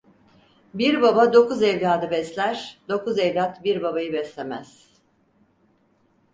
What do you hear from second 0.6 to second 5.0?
Bir baba dokuz evladı besler, dokuz evlat bir babayı beslemez.